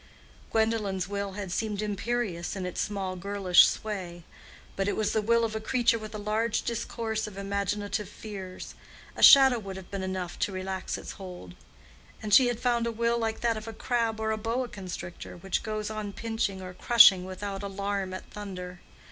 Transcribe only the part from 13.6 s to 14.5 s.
a crab or a